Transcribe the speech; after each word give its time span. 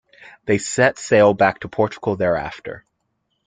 They 0.45 0.57
set 0.57 0.97
sail 0.97 1.35
back 1.35 1.59
to 1.59 1.69
Portugal 1.69 2.15
thereafter. 2.15 2.85